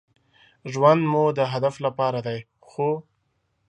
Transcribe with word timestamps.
ژوند 0.71 1.01
مو 1.11 1.23
د 1.37 1.39
هدف 1.53 1.75
لپاره 1.85 2.19
دی 2.25 2.39
،خو 2.69 2.89